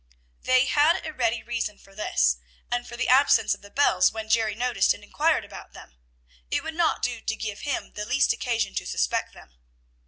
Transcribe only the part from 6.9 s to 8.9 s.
do to give him the least occasion to